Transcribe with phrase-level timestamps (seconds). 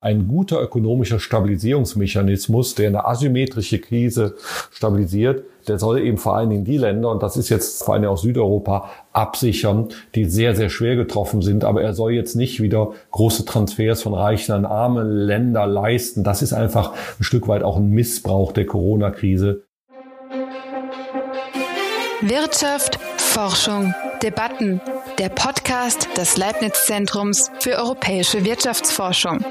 [0.00, 4.36] ein guter ökonomischer Stabilisierungsmechanismus, der eine asymmetrische Krise
[4.70, 8.04] stabilisiert, der soll eben vor allen Dingen die Länder, und das ist jetzt vor allem
[8.04, 11.64] aus Südeuropa, absichern, die sehr, sehr schwer getroffen sind.
[11.64, 16.22] Aber er soll jetzt nicht wieder große Transfers von reichen an arme Länder leisten.
[16.22, 19.64] Das ist einfach ein Stück weit auch ein Missbrauch der Corona-Krise.
[22.20, 24.80] Wirtschaft, Forschung, Debatten.
[25.18, 29.44] Der Podcast des Leibniz-Zentrums für europäische Wirtschaftsforschung.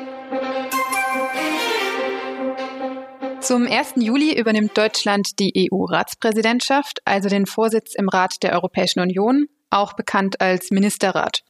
[3.47, 3.93] Zum 1.
[3.95, 10.41] Juli übernimmt Deutschland die EU-Ratspräsidentschaft, also den Vorsitz im Rat der Europäischen Union, auch bekannt
[10.41, 11.43] als Ministerrat.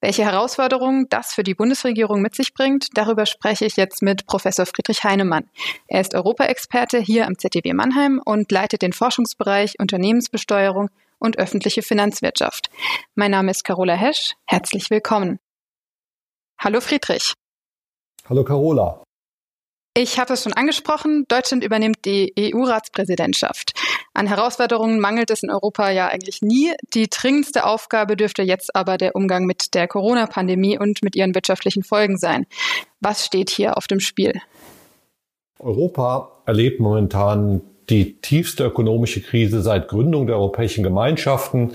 [0.00, 4.66] Welche Herausforderungen das für die Bundesregierung mit sich bringt, darüber spreche ich jetzt mit Professor
[4.66, 5.48] Friedrich Heinemann.
[5.86, 12.70] Er ist Europaexperte hier am ZDW Mannheim und leitet den Forschungsbereich Unternehmensbesteuerung und öffentliche Finanzwirtschaft.
[13.14, 14.34] Mein Name ist Carola Hesch.
[14.46, 15.38] Herzlich willkommen.
[16.58, 17.34] Hallo Friedrich.
[18.28, 19.05] Hallo Carola.
[19.98, 23.72] Ich habe es schon angesprochen, Deutschland übernimmt die EU-Ratspräsidentschaft.
[24.12, 26.74] An Herausforderungen mangelt es in Europa ja eigentlich nie.
[26.92, 31.82] Die dringendste Aufgabe dürfte jetzt aber der Umgang mit der Corona-Pandemie und mit ihren wirtschaftlichen
[31.82, 32.44] Folgen sein.
[33.00, 34.34] Was steht hier auf dem Spiel?
[35.60, 41.72] Europa erlebt momentan die tiefste ökonomische Krise seit Gründung der europäischen Gemeinschaften.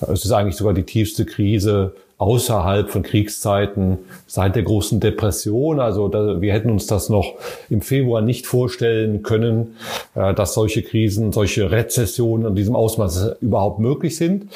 [0.00, 5.78] Es ist eigentlich sogar die tiefste Krise außerhalb von Kriegszeiten, seit der großen Depression.
[5.78, 7.34] Also da, wir hätten uns das noch
[7.70, 9.76] im Februar nicht vorstellen können,
[10.16, 14.48] äh, dass solche Krisen, solche Rezessionen in diesem Ausmaß überhaupt möglich sind.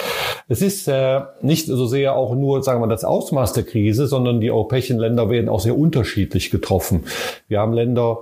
[0.49, 4.09] Es ist äh, nicht so sehr auch nur, sagen wir mal, das Ausmaß der Krise,
[4.09, 7.05] sondern die europäischen Länder werden auch sehr unterschiedlich getroffen.
[7.47, 8.19] Wir haben Länder,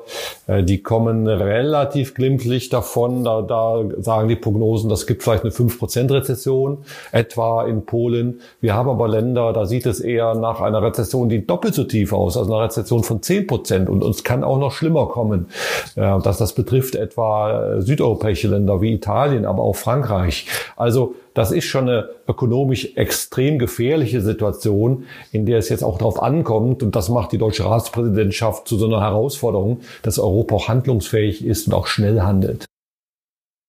[0.46, 3.24] äh, die kommen relativ glimpflich davon.
[3.24, 8.40] Da, da sagen die Prognosen, das gibt vielleicht eine 5% Rezession, etwa in Polen.
[8.60, 11.84] Wir haben aber Länder, Länder, da sieht es eher nach einer Rezession, die doppelt so
[11.84, 13.88] tief aus, also einer Rezession von 10 Prozent.
[13.88, 15.46] Und uns kann auch noch schlimmer kommen.
[15.94, 20.46] Das, das betrifft etwa äh, südeuropäische Länder wie Italien, aber auch Frankreich.
[20.76, 26.20] Also das ist schon eine ökonomisch extrem gefährliche Situation, in der es jetzt auch darauf
[26.20, 31.44] ankommt, und das macht die deutsche Ratspräsidentschaft zu so einer Herausforderung, dass Europa auch handlungsfähig
[31.44, 32.64] ist und auch schnell handelt.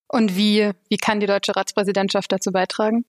[0.07, 3.05] Und wie, wie kann die deutsche Ratspräsidentschaft dazu beitragen?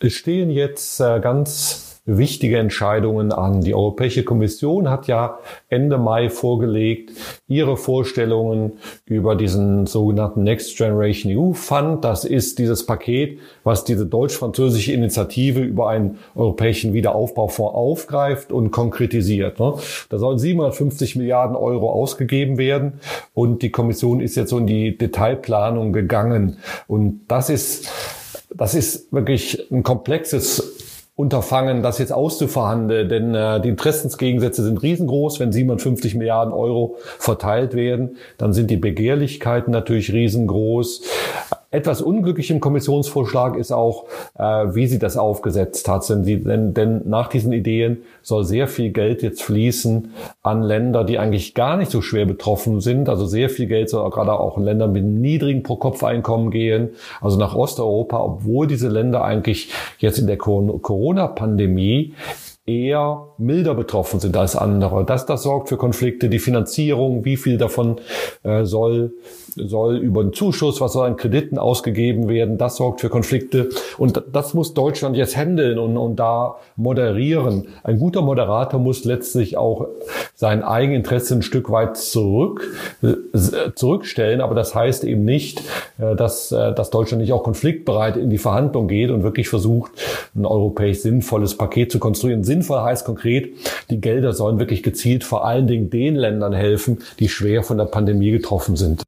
[0.00, 3.60] Es stehen jetzt äh, ganz wichtige Entscheidungen an.
[3.60, 5.38] Die Europäische Kommission hat ja
[5.68, 7.12] Ende Mai vorgelegt,
[7.46, 8.72] ihre Vorstellungen
[9.04, 12.04] über diesen sogenannten Next Generation EU Fund.
[12.04, 19.60] Das ist dieses Paket, was diese deutsch-französische Initiative über einen europäischen Wiederaufbaufonds aufgreift und konkretisiert.
[19.60, 19.74] Ne?
[20.08, 22.94] Da sollen 750 Milliarden Euro ausgegeben werden
[23.32, 26.56] und die Kommission ist jetzt so in die Detailplanung gegangen.
[26.88, 27.88] Und das ist
[28.54, 30.82] das ist wirklich ein komplexes
[31.14, 35.40] Unterfangen, das jetzt auszuverhandeln, denn äh, die Interessensgegensätze sind riesengroß.
[35.40, 41.02] Wenn 750 Milliarden Euro verteilt werden, dann sind die Begehrlichkeiten natürlich riesengroß.
[41.72, 44.04] Etwas unglücklich im Kommissionsvorschlag ist auch,
[44.38, 46.06] äh, wie sie das aufgesetzt hat.
[46.08, 50.12] Denn, denn, nach diesen Ideen soll sehr viel Geld jetzt fließen
[50.42, 53.08] an Länder, die eigentlich gar nicht so schwer betroffen sind.
[53.08, 56.90] Also sehr viel Geld soll gerade auch in Ländern mit niedrigen Pro-Kopf-Einkommen gehen,
[57.22, 62.12] also nach Osteuropa, obwohl diese Länder eigentlich jetzt in der Corona-Pandemie
[62.64, 65.04] eher milder betroffen sind als andere.
[65.04, 66.28] Das, das sorgt für Konflikte.
[66.28, 67.96] Die Finanzierung, wie viel davon
[68.44, 69.14] äh, soll,
[69.56, 73.68] soll über einen Zuschuss, was soll an Krediten ausgegeben werden, das sorgt für Konflikte.
[73.98, 77.66] Und das muss Deutschland jetzt handeln und, und da moderieren.
[77.82, 79.88] Ein guter Moderator muss letztlich auch
[80.36, 82.70] sein Eigeninteresse ein Stück weit zurück,
[83.74, 84.40] zurückstellen.
[84.40, 85.62] Aber das heißt eben nicht,
[85.98, 89.90] äh, dass, äh, dass Deutschland nicht auch konfliktbereit in die Verhandlung geht und wirklich versucht,
[90.36, 93.54] ein europäisch sinnvolles Paket zu konstruieren Sinnvoll heißt konkret,
[93.88, 97.86] die Gelder sollen wirklich gezielt vor allen Dingen den Ländern helfen, die schwer von der
[97.86, 99.02] Pandemie getroffen sind.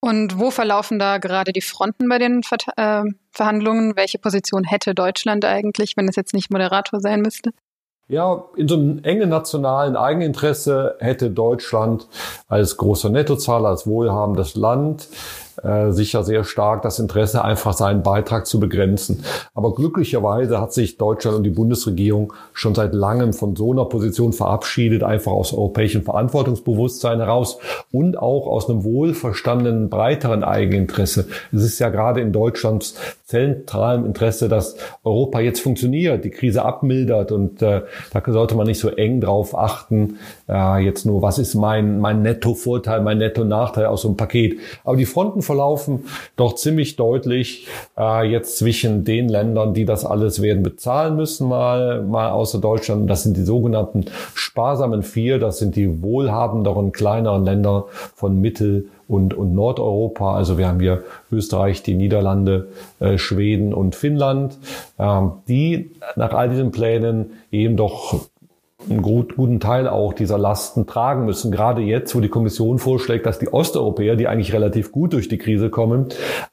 [0.00, 3.96] Und wo verlaufen da gerade die Fronten bei den Ver äh, Verhandlungen?
[3.96, 7.50] Welche Position hätte Deutschland eigentlich, wenn es jetzt nicht Moderator sein müsste?
[8.08, 12.08] Ja, in so einem engen nationalen Eigeninteresse hätte Deutschland
[12.48, 15.06] als großer Nettozahler, als wohlhabendes Land
[15.62, 19.24] äh, sicher sehr stark das Interesse, einfach seinen Beitrag zu begrenzen.
[19.54, 24.32] Aber glücklicherweise hat sich Deutschland und die Bundesregierung schon seit langem von so einer Position
[24.32, 27.58] verabschiedet, einfach aus europäischem Verantwortungsbewusstsein heraus
[27.92, 31.26] und auch aus einem wohlverstandenen, breiteren Eigeninteresse.
[31.52, 32.94] Es ist ja gerade in Deutschlands
[33.30, 37.82] zentralem Interesse, dass Europa jetzt funktioniert, die Krise abmildert und äh,
[38.12, 40.18] da sollte man nicht so eng drauf achten,
[40.48, 44.58] äh, jetzt nur, was ist mein, mein Netto-Vorteil, mein Netto-Nachteil aus so einem Paket.
[44.84, 46.04] Aber die Fronten Fronten verlaufen
[46.36, 47.66] doch ziemlich deutlich
[47.98, 53.08] äh, jetzt zwischen den Ländern, die das alles werden bezahlen müssen, mal, mal außer Deutschland.
[53.10, 55.38] Das sind die sogenannten sparsamen vier.
[55.38, 60.36] Das sind die wohlhabenderen, kleineren Länder von Mittel- und, und Nordeuropa.
[60.36, 61.02] Also wir haben hier
[61.32, 62.68] Österreich, die Niederlande,
[63.00, 64.56] äh, Schweden und Finnland,
[64.98, 68.29] ähm, die nach all diesen Plänen eben doch
[68.88, 71.50] einen gut, guten Teil auch dieser Lasten tragen müssen.
[71.50, 75.38] Gerade jetzt, wo die Kommission vorschlägt, dass die Osteuropäer, die eigentlich relativ gut durch die
[75.38, 76.06] Krise kommen,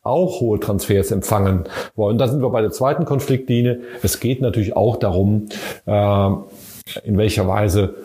[0.04, 1.64] auch hohe Transfers empfangen
[1.96, 2.18] wollen.
[2.18, 3.82] Da sind wir bei der zweiten Konfliktlinie.
[4.04, 5.48] Es geht natürlich auch darum,
[5.86, 6.30] äh,
[7.04, 7.96] in welcher Weise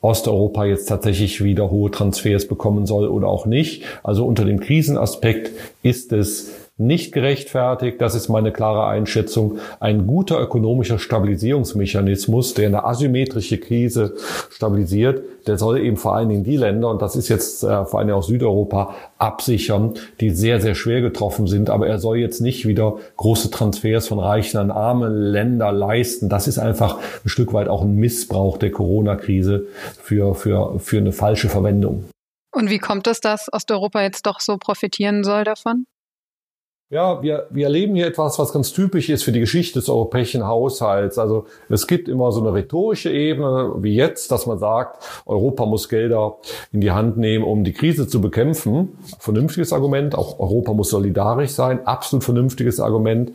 [0.00, 3.84] Osteuropa jetzt tatsächlich wieder hohe Transfers bekommen soll oder auch nicht.
[4.02, 5.52] Also unter dem Krisenaspekt
[5.82, 8.00] ist es nicht gerechtfertigt.
[8.00, 9.58] Das ist meine klare Einschätzung.
[9.78, 14.16] Ein guter ökonomischer Stabilisierungsmechanismus, der eine asymmetrische Krise
[14.50, 17.98] stabilisiert, der soll eben vor allen Dingen die Länder, und das ist jetzt äh, vor
[17.98, 21.70] allen Dingen auch Südeuropa, absichern, die sehr, sehr schwer getroffen sind.
[21.70, 26.28] Aber er soll jetzt nicht wieder große Transfers von reichen an arme Länder leisten.
[26.28, 29.66] Das ist einfach ein Stück weit auch ein Missbrauch der Corona-Krise
[30.02, 32.04] für, für, für eine falsche Verwendung.
[32.52, 35.86] Und wie kommt es, dass Osteuropa jetzt doch so profitieren soll davon?
[36.90, 40.46] Ja, wir, wir erleben hier etwas, was ganz typisch ist für die Geschichte des europäischen
[40.46, 41.18] Haushalts.
[41.18, 45.88] Also es gibt immer so eine rhetorische Ebene, wie jetzt, dass man sagt, Europa muss
[45.88, 46.36] Gelder
[46.72, 48.98] in die Hand nehmen, um die Krise zu bekämpfen.
[49.18, 50.14] Vernünftiges Argument.
[50.14, 51.86] Auch Europa muss solidarisch sein.
[51.86, 53.32] Absolut vernünftiges Argument.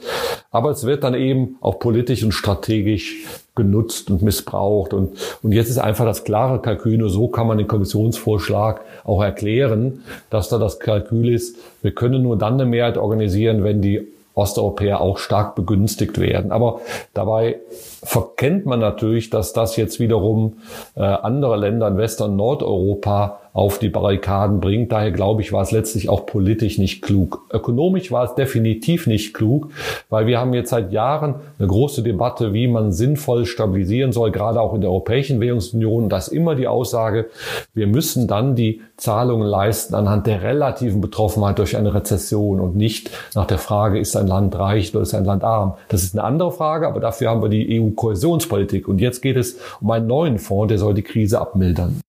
[0.52, 3.26] Aber es wird dann eben auch politisch und strategisch
[3.60, 4.94] genutzt und missbraucht.
[4.94, 5.12] Und,
[5.44, 10.04] und jetzt ist einfach das klare Kalkül, nur so kann man den Kommissionsvorschlag auch erklären,
[10.30, 15.02] dass da das Kalkül ist, wir können nur dann eine Mehrheit organisieren, wenn die Osteuropäer
[15.02, 16.52] auch stark begünstigt werden.
[16.52, 16.82] Aber
[17.14, 17.60] dabei
[18.04, 20.58] verkennt man natürlich, dass das jetzt wiederum
[20.96, 24.92] äh, andere Länder in West- und Nordeuropa auf die Barrikaden bringt.
[24.92, 27.42] Daher glaube ich, war es letztlich auch politisch nicht klug.
[27.52, 29.72] Ökonomisch war es definitiv nicht klug,
[30.10, 34.62] weil wir haben jetzt seit Jahren eine große Debatte, wie man sinnvoll stabilisieren soll, gerade
[34.62, 36.10] auch in der Europäischen Währungsunion.
[36.10, 37.30] Da ist immer die Aussage,
[37.74, 43.10] wir müssen dann die Zahlungen leisten anhand der relativen Betroffenheit durch eine Rezession und nicht
[43.34, 45.74] nach der Frage, ist ein Land reich oder ist ein Land arm.
[45.88, 48.88] Das ist eine andere Frage, aber dafür haben wir die EU-Kohäsionspolitik.
[48.88, 52.02] Und jetzt geht es um einen neuen Fonds, der soll die Krise abmildern.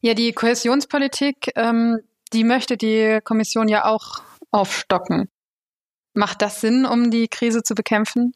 [0.00, 2.00] Ja, die Kohäsionspolitik, ähm,
[2.32, 4.20] die möchte die Kommission ja auch
[4.50, 5.28] aufstocken.
[6.14, 8.32] Macht das Sinn, um die Krise zu bekämpfen?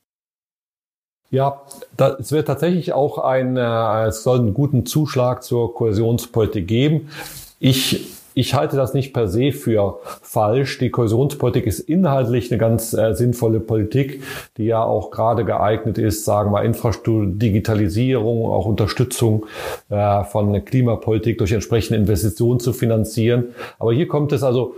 [1.30, 1.62] Ja,
[1.96, 7.10] da, es wird tatsächlich auch ein, äh, es soll einen guten Zuschlag zur Kohäsionspolitik geben.
[7.60, 10.78] Ich ich halte das nicht per se für falsch.
[10.78, 14.22] Die Kohäsionspolitik ist inhaltlich eine ganz äh, sinnvolle Politik,
[14.56, 19.46] die ja auch gerade geeignet ist, sagen wir, Infrastruktur, Digitalisierung, auch Unterstützung
[19.88, 23.54] äh, von Klimapolitik durch entsprechende Investitionen zu finanzieren.
[23.78, 24.74] Aber hier kommt es also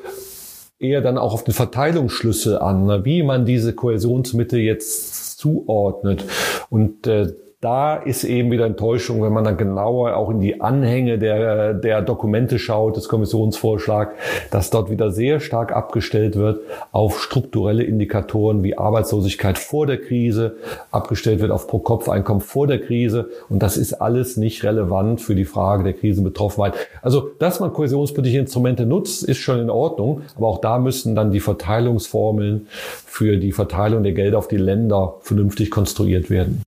[0.78, 3.04] eher dann auch auf den Verteilungsschlüssel an, ne?
[3.04, 6.25] wie man diese Kohäsionsmittel jetzt zuordnet.
[6.70, 11.17] Und äh, da ist eben wieder Enttäuschung, wenn man dann genauer auch in die Anhänge
[11.17, 14.14] der, der Dokumente schaut, des Kommissionsvorschlags,
[14.50, 16.59] dass dort wieder sehr stark abgestellt wird
[16.91, 20.56] auf strukturelle Indikatoren wie Arbeitslosigkeit vor der Krise,
[20.91, 23.31] abgestellt wird auf Pro-Kopf-Einkommen vor der Krise.
[23.49, 26.75] Und das ist alles nicht relevant für die Frage der Krisenbetroffenheit.
[27.00, 30.23] Also, dass man kohäsionspolitische Instrumente nutzt, ist schon in Ordnung.
[30.37, 35.14] Aber auch da müssen dann die Verteilungsformeln für die Verteilung der Gelder auf die Länder
[35.20, 36.64] vernünftig konstruiert werden.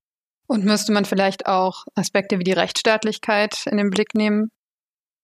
[0.48, 4.52] Und müsste man vielleicht auch Aspekte wie die Rechtsstaatlichkeit in den Blick nehmen?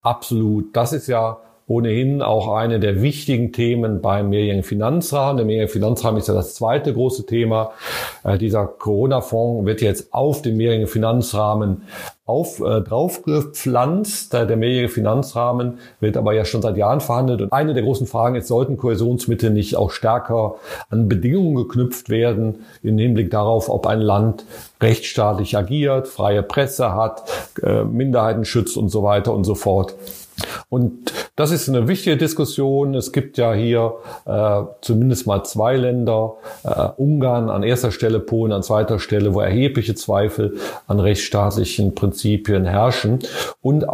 [0.01, 0.75] Absolut.
[0.75, 5.37] Das ist ja ohnehin auch eine der wichtigen Themen beim mehrjährigen Finanzrahmen.
[5.37, 7.71] Der mehrjährige Finanzrahmen ist ja das zweite große Thema.
[8.23, 11.83] Äh, dieser Corona-Fonds wird jetzt auf den mehrjährigen Finanzrahmen
[12.31, 14.33] auf, äh, draufgepflanzt.
[14.33, 17.41] Der, mehrjährige Finanzrahmen wird aber ja schon seit Jahren verhandelt.
[17.41, 20.55] Und eine der großen Fragen ist, sollten Kohäsionsmittel nicht auch stärker
[20.89, 24.45] an Bedingungen geknüpft werden, im Hinblick darauf, ob ein Land
[24.81, 27.23] rechtsstaatlich agiert, freie Presse hat,
[27.61, 29.95] äh, Minderheiten schützt und so weiter und so fort.
[30.69, 32.93] Und das ist eine wichtige Diskussion.
[32.95, 33.95] Es gibt ja hier
[34.25, 39.41] äh, zumindest mal zwei Länder, äh, Ungarn an erster Stelle, Polen an zweiter Stelle, wo
[39.41, 40.57] erhebliche Zweifel
[40.87, 43.19] an rechtsstaatlichen Prinzipien herrschen.
[43.61, 43.85] Und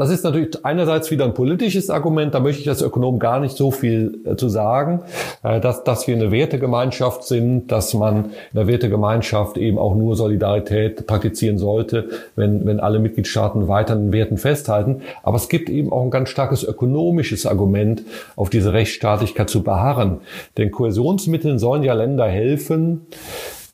[0.00, 3.54] das ist natürlich einerseits wieder ein politisches Argument, da möchte ich als Ökonom gar nicht
[3.54, 5.02] so viel äh, zu sagen,
[5.42, 10.16] äh, dass, dass wir eine Wertegemeinschaft sind, dass man in der Wertegemeinschaft eben auch nur
[10.16, 15.02] Solidarität praktizieren sollte, wenn, wenn alle Mitgliedstaaten weiter an Werten festhalten.
[15.22, 18.02] Aber es gibt eben auch ein ganz starkes ökonomisches Argument,
[18.36, 20.20] auf diese Rechtsstaatlichkeit zu beharren.
[20.56, 23.06] Denn Kohäsionsmitteln sollen ja Länder helfen,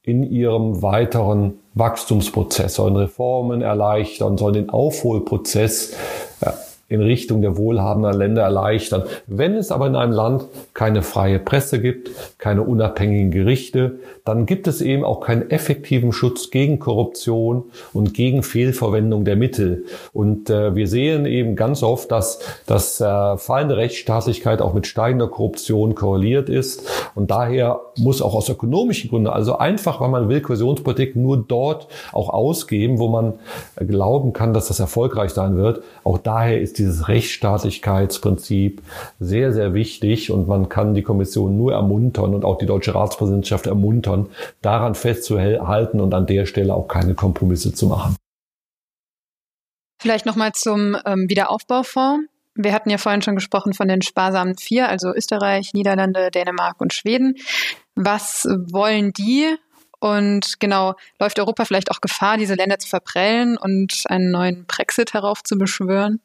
[0.02, 5.92] in ihrem weiteren Wachstumsprozess, sollen Reformen erleichtern, sollen den Aufholprozess
[6.88, 9.02] in Richtung der wohlhabenden Länder erleichtern.
[9.26, 14.66] Wenn es aber in einem Land keine freie Presse gibt, keine unabhängigen Gerichte, dann gibt
[14.66, 19.84] es eben auch keinen effektiven Schutz gegen Korruption und gegen Fehlverwendung der Mittel.
[20.12, 25.28] Und äh, wir sehen eben ganz oft, dass dass äh, fallende Rechtsstaatlichkeit auch mit steigender
[25.28, 26.88] Korruption korreliert ist.
[27.14, 31.88] Und daher muss auch aus ökonomischen Gründen, also einfach, weil man will, Kohäsionspolitik nur dort
[32.12, 33.34] auch ausgeben, wo man
[33.76, 35.82] glauben kann, dass das erfolgreich sein wird.
[36.04, 38.82] Auch daher ist dieses Rechtsstaatlichkeitsprinzip
[39.18, 43.66] sehr, sehr wichtig und man kann die Kommission nur ermuntern und auch die deutsche Ratspräsidentschaft
[43.66, 44.28] ermuntern,
[44.62, 48.16] daran festzuhalten und an der Stelle auch keine Kompromisse zu machen.
[50.00, 52.28] Vielleicht nochmal zum ähm, Wiederaufbaufonds.
[52.54, 56.94] Wir hatten ja vorhin schon gesprochen von den sparsamen vier, also Österreich, Niederlande, Dänemark und
[56.94, 57.34] Schweden.
[57.94, 59.56] Was wollen die?
[59.98, 65.14] Und genau, läuft Europa vielleicht auch Gefahr, diese Länder zu verprellen und einen neuen Brexit
[65.14, 66.20] heraufzubeschwören?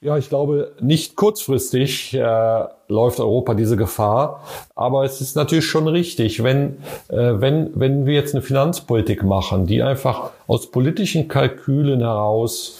[0.00, 4.44] Ja, ich glaube, nicht kurzfristig äh, läuft Europa diese Gefahr,
[4.76, 6.76] aber es ist natürlich schon richtig, wenn,
[7.08, 12.78] äh, wenn, wenn wir jetzt eine Finanzpolitik machen, die einfach aus politischen Kalkülen heraus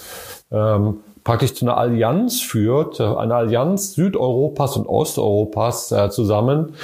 [0.52, 6.74] ähm, praktisch zu einer Allianz führt, äh, eine Allianz Südeuropas und Osteuropas äh, zusammen,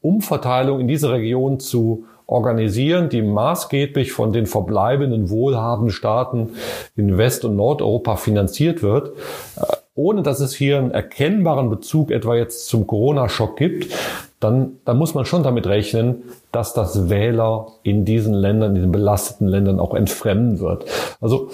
[0.00, 6.54] Umverteilung in diese Region zu organisieren, die maßgeblich von den verbleibenden wohlhabenden Staaten
[6.96, 9.10] in West- und Nordeuropa finanziert wird,
[9.56, 13.92] äh, ohne dass es hier einen erkennbaren Bezug etwa jetzt zum Corona-Schock gibt,
[14.40, 18.92] dann, dann muss man schon damit rechnen, dass das Wähler in diesen Ländern, in diesen
[18.92, 20.84] belasteten Ländern auch entfremden wird.
[21.20, 21.48] Also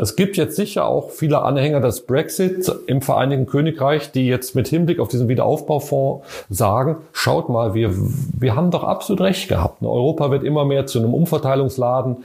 [0.00, 4.68] es gibt jetzt sicher auch viele Anhänger des Brexit im Vereinigten Königreich, die jetzt mit
[4.68, 7.90] Hinblick auf diesen Wiederaufbaufonds sagen, schaut mal, wir,
[8.38, 9.82] wir haben doch absolut recht gehabt.
[9.82, 12.18] Europa wird immer mehr zu einem Umverteilungsladen,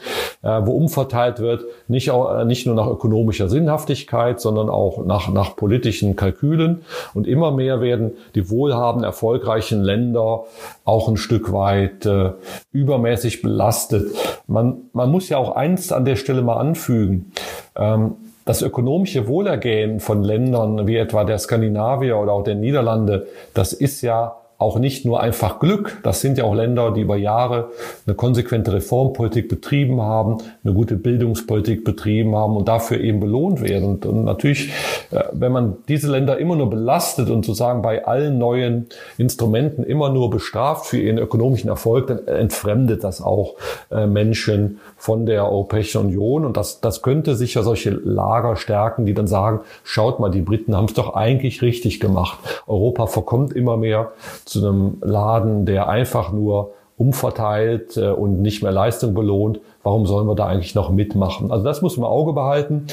[0.43, 5.29] äh, wo umverteilt wird, nicht, auch, äh, nicht nur nach ökonomischer Sinnhaftigkeit, sondern auch nach,
[5.29, 6.83] nach politischen Kalkülen.
[7.15, 10.43] Und immer mehr werden die wohlhabenden, erfolgreichen Länder
[10.85, 12.31] auch ein Stück weit äh,
[12.71, 14.11] übermäßig belastet.
[14.47, 17.31] Man, man muss ja auch eins an der Stelle mal anfügen.
[17.75, 18.15] Ähm,
[18.45, 24.01] das ökonomische Wohlergehen von Ländern wie etwa der Skandinavier oder auch der Niederlande, das ist
[24.01, 25.99] ja auch nicht nur einfach Glück.
[26.01, 27.69] Das sind ja auch Länder, die über Jahre
[28.05, 33.87] eine konsequente Reformpolitik betrieben haben, eine gute Bildungspolitik betrieben haben und dafür eben belohnt werden.
[33.87, 34.69] Und, und natürlich,
[35.11, 38.87] äh, wenn man diese Länder immer nur belastet und sozusagen bei allen neuen
[39.19, 43.55] Instrumenten immer nur bestraft für ihren ökonomischen Erfolg, dann entfremdet das auch
[43.91, 46.45] äh, Menschen von der Europäischen Union.
[46.45, 50.75] Und das, das könnte sicher solche Lager stärken, die dann sagen, schaut mal, die Briten
[50.75, 52.39] haben es doch eigentlich richtig gemacht.
[52.65, 54.13] Europa verkommt immer mehr
[54.47, 59.59] zu einem Laden, der einfach nur umverteilt äh, und nicht mehr Leistung belohnt.
[59.83, 61.51] Warum sollen wir da eigentlich noch mitmachen?
[61.51, 62.87] Also das muss man im Auge behalten.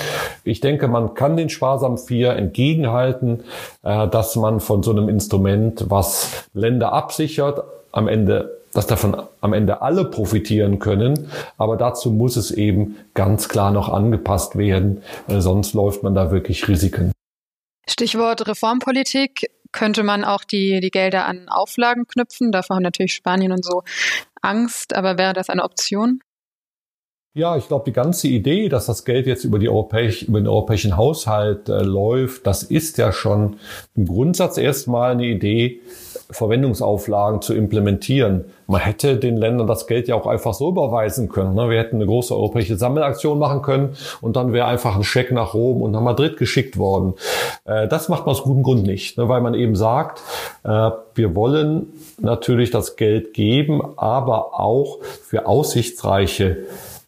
[0.45, 3.45] Ich denke, man kann den Sparsam 4 entgegenhalten,
[3.83, 9.53] äh, dass man von so einem Instrument, was Länder absichert, am Ende dass davon am
[9.53, 11.31] Ende alle profitieren können.
[11.57, 16.67] Aber dazu muss es eben ganz klar noch angepasst werden, sonst läuft man da wirklich
[16.67, 17.13] Risiken.
[17.89, 22.53] Stichwort Reformpolitik könnte man auch die, die Gelder an Auflagen knüpfen.
[22.53, 23.83] Davor haben natürlich Spanien und so
[24.41, 26.21] Angst, aber wäre das eine Option?
[27.37, 30.47] Ja, ich glaube, die ganze Idee, dass das Geld jetzt über, die europäisch, über den
[30.47, 33.57] europäischen Haushalt äh, läuft, das ist ja schon
[33.97, 35.81] im Grundsatz erstmal eine Idee,
[36.31, 38.47] Verwendungsauflagen zu implementieren.
[38.67, 41.55] Man hätte den Ländern das Geld ja auch einfach so überweisen können.
[41.55, 41.69] Ne?
[41.69, 45.55] Wir hätten eine große europäische Sammelaktion machen können und dann wäre einfach ein Scheck nach
[45.55, 47.15] Rom und nach Madrid geschickt worden.
[47.65, 49.29] Äh, das macht man aus gutem Grund nicht, ne?
[49.29, 50.23] weil man eben sagt,
[50.65, 51.87] äh, wir wollen
[52.21, 56.65] natürlich das Geld geben, aber auch für aussichtsreiche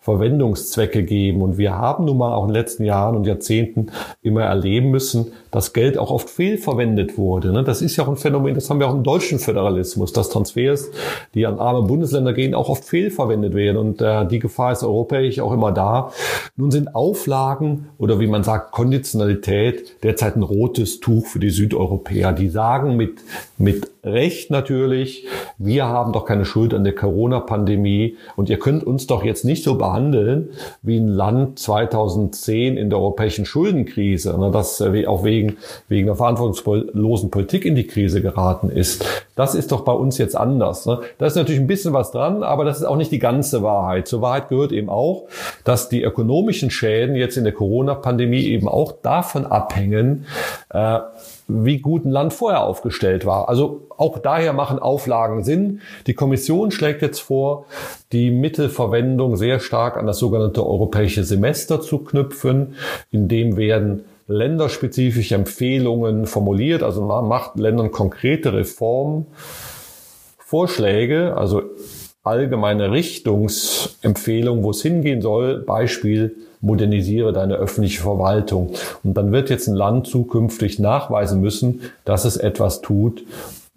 [0.07, 1.43] Verwendungszwecke geben.
[1.43, 3.89] Und wir haben nun mal auch in den letzten Jahren und Jahrzehnten
[4.23, 7.51] immer erleben müssen, dass Geld auch oft fehlverwendet wurde.
[7.51, 7.65] Ne?
[7.65, 10.91] Das ist ja auch ein Phänomen, das haben wir auch im deutschen Föderalismus, dass Transfers,
[11.33, 13.79] die an arme Bundesländer gehen, auch oft fehlverwendet werden.
[13.79, 16.13] Und äh, die Gefahr ist europäisch auch immer da.
[16.57, 22.35] Nun sind Auflagen oder wie man sagt, Konditionalität derzeit ein rotes Tuch für die Südeuropäer.
[22.35, 23.21] Die sagen mit,
[23.57, 25.27] mit Recht natürlich,
[25.59, 29.65] wir haben doch keine Schuld an der Corona-Pandemie und ihr könnt uns doch jetzt nicht
[29.65, 30.51] so behandeln
[30.83, 35.46] wie ein Land 2010 in der europäischen Schuldenkrise, ne, das äh, auch wegen,
[35.89, 39.05] wegen der verantwortungslosen Politik in die Krise geraten ist.
[39.35, 40.87] Das ist doch bei uns jetzt anders.
[40.87, 41.01] Ne.
[41.19, 44.09] Da ist natürlich ein bisschen was dran, aber das ist auch nicht die ganze Wahrheit.
[44.09, 45.25] Zur Wahrheit gehört eben auch,
[45.65, 50.27] dass die ökonomischen Schäden jetzt in der Corona-Pandemie eben auch davon abhängen,
[50.71, 50.99] äh,
[51.49, 53.49] wie gut ein Land vorher aufgestellt war.
[53.49, 55.81] Also auch daher machen Auflagen Sinn.
[56.07, 57.67] Die Kommission schlägt jetzt vor,
[58.13, 62.75] die Mittelverwendung sehr stark an das sogenannte europäische Semester zu knüpfen.
[63.11, 66.83] In dem werden länderspezifische Empfehlungen formuliert.
[66.83, 71.63] Also macht Ländern konkrete Reformvorschläge, also
[72.23, 75.61] allgemeine Richtungsempfehlungen, wo es hingehen soll.
[75.61, 78.73] Beispiel, modernisiere deine öffentliche Verwaltung.
[79.05, 83.25] Und dann wird jetzt ein Land zukünftig nachweisen müssen, dass es etwas tut,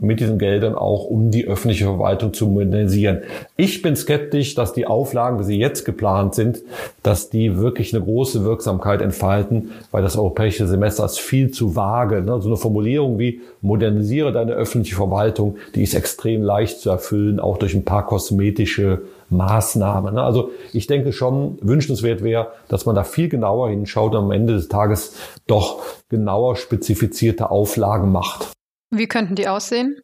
[0.01, 3.19] mit diesen Geldern auch, um die öffentliche Verwaltung zu modernisieren.
[3.57, 6.61] Ich bin skeptisch, dass die Auflagen, wie sie jetzt geplant sind,
[7.03, 12.21] dass die wirklich eine große Wirksamkeit entfalten, weil das europäische Semester ist viel zu vage.
[12.21, 12.41] Ne?
[12.41, 17.57] So eine Formulierung wie modernisiere deine öffentliche Verwaltung, die ist extrem leicht zu erfüllen, auch
[17.57, 20.15] durch ein paar kosmetische Maßnahmen.
[20.15, 20.23] Ne?
[20.23, 24.53] Also ich denke schon, wünschenswert wäre, dass man da viel genauer hinschaut und am Ende
[24.53, 25.15] des Tages
[25.45, 28.53] doch genauer spezifizierte Auflagen macht.
[28.91, 30.01] Wie könnten die aussehen?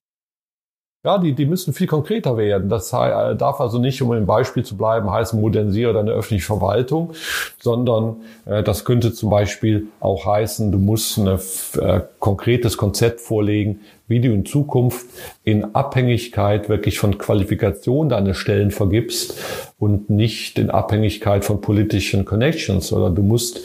[1.06, 2.68] Ja, die, die müssen viel konkreter werden.
[2.68, 7.14] Das äh, darf also nicht, um im Beispiel zu bleiben, heißen, modernisiere deine öffentliche Verwaltung,
[7.60, 13.82] sondern äh, das könnte zum Beispiel auch heißen, du musst ein äh, konkretes Konzept vorlegen,
[14.08, 15.06] wie du in Zukunft
[15.46, 19.38] in Abhängigkeit wirklich von Qualifikation deine Stellen vergibst
[19.78, 22.92] und nicht in Abhängigkeit von politischen Connections.
[22.92, 23.64] Oder du musst,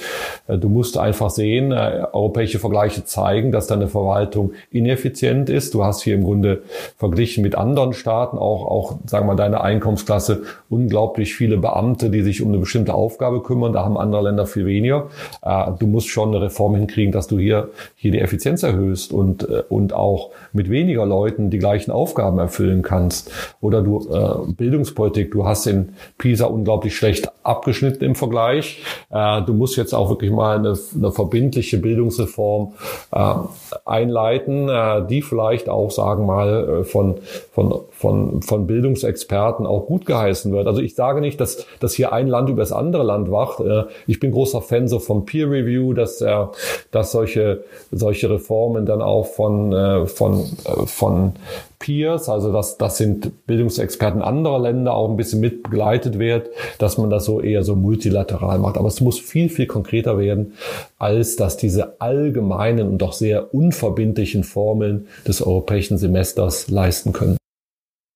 [0.49, 5.72] äh, du musst einfach sehen, äh, europäische Vergleiche zeigen, dass deine Verwaltung ineffizient ist.
[5.72, 6.62] Du hast hier im Grunde
[6.99, 12.42] verglichen mit anderen Staaten auch, auch, sagen wir deine Einkommensklasse unglaublich viele Beamte, die sich
[12.42, 13.72] um eine bestimmte Aufgabe kümmern.
[13.72, 15.06] Da haben andere Länder viel weniger.
[15.42, 19.44] Äh, du musst schon eine Reform hinkriegen, dass du hier, hier die Effizienz erhöhst und,
[19.44, 23.30] und auch mit weniger Leuten die gleichen Aufgaben erfüllen kannst.
[23.60, 28.82] Oder du äh, Bildungspolitik, du hast in PISA unglaublich schlecht abgeschnitten im Vergleich.
[29.10, 32.72] Äh, du musst jetzt auch wirklich mal eine, eine verbindliche Bildungsreform
[33.12, 33.34] äh,
[33.84, 37.18] einleiten, äh, die vielleicht auch, sagen mal, äh, von,
[37.52, 40.66] von, von, von Bildungsexperten auch gut geheißen wird.
[40.66, 43.60] Also ich sage nicht, dass, dass hier ein Land über das andere Land wacht.
[43.60, 46.46] Äh, ich bin großer Fan so vom Peer Review, dass, äh,
[46.90, 47.62] dass solche,
[47.92, 50.44] solche Reformen dann auch von, von,
[50.86, 51.32] von
[51.79, 56.99] Peers, also dass das sind Bildungsexperten anderer Länder auch ein bisschen mit begleitet wird, dass
[56.99, 58.76] man das so eher so multilateral macht.
[58.76, 60.55] Aber es muss viel, viel konkreter werden,
[60.99, 67.39] als dass diese allgemeinen und doch sehr unverbindlichen Formeln des europäischen Semesters leisten können.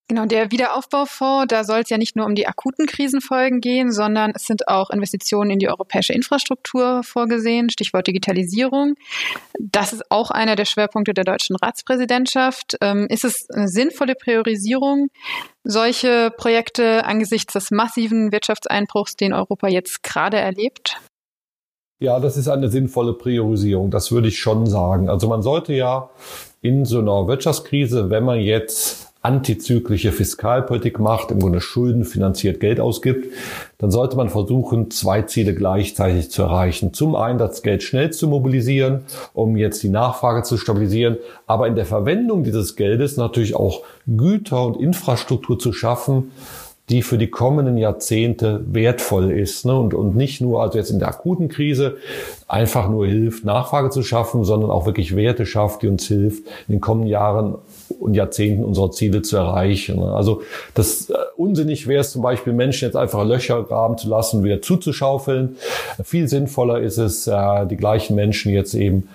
[0.06, 4.32] Genau, der Wiederaufbaufonds, da soll es ja nicht nur um die akuten Krisenfolgen gehen, sondern
[4.34, 8.96] es sind auch Investitionen in die europäische Infrastruktur vorgesehen, Stichwort Digitalisierung.
[9.58, 12.76] Das ist auch einer der Schwerpunkte der deutschen Ratspräsidentschaft.
[12.82, 15.08] Ähm, ist es eine sinnvolle Priorisierung,
[15.62, 20.98] solche Projekte angesichts des massiven Wirtschaftseinbruchs, den Europa jetzt gerade erlebt?
[21.98, 25.08] Ja, das ist eine sinnvolle Priorisierung, das würde ich schon sagen.
[25.08, 26.10] Also man sollte ja
[26.60, 32.78] in so einer Wirtschaftskrise, wenn man jetzt antizyklische Fiskalpolitik macht, im Grunde Schulden finanziert Geld
[32.78, 33.32] ausgibt,
[33.78, 36.92] dann sollte man versuchen, zwei Ziele gleichzeitig zu erreichen.
[36.92, 39.00] Zum einen das Geld schnell zu mobilisieren,
[39.32, 44.66] um jetzt die Nachfrage zu stabilisieren, aber in der Verwendung dieses Geldes natürlich auch Güter
[44.66, 46.30] und Infrastruktur zu schaffen,
[46.90, 49.64] die für die kommenden Jahrzehnte wertvoll ist.
[49.64, 49.74] Ne?
[49.74, 51.96] Und, und nicht nur, also jetzt in der akuten Krise,
[52.46, 56.74] einfach nur hilft, Nachfrage zu schaffen, sondern auch wirklich Werte schafft, die uns hilft, in
[56.74, 57.54] den kommenden Jahren
[57.88, 60.00] und Jahrzehnten unsere Ziele zu erreichen.
[60.00, 60.42] Also
[60.74, 64.62] das äh, unsinnig wäre es zum Beispiel, Menschen jetzt einfach Löcher graben zu lassen, wieder
[64.62, 65.56] zuzuschaufeln.
[66.02, 69.08] Viel sinnvoller ist es, äh, die gleichen Menschen jetzt eben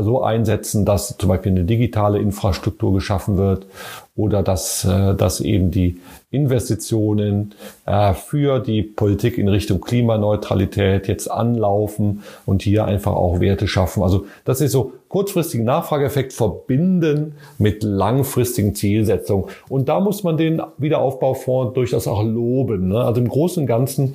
[0.00, 3.66] so einsetzen, dass zum Beispiel eine digitale Infrastruktur geschaffen wird
[4.14, 7.54] oder dass, äh, dass eben die Investitionen
[7.86, 14.02] äh, für die Politik in Richtung Klimaneutralität jetzt anlaufen und hier einfach auch Werte schaffen.
[14.02, 19.44] Also das ist so kurzfristigen Nachfrageeffekt verbinden mit langfristigen Zielsetzungen.
[19.68, 22.88] Und da muss man den Wiederaufbaufonds durchaus auch loben.
[22.88, 22.98] Ne?
[22.98, 24.14] Also im Großen und Ganzen